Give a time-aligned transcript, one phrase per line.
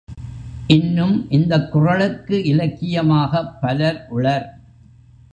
[0.67, 4.47] இன்னும் இந்தக் குறளுக்கு இலக்கியமாகப் பலர் உளர்.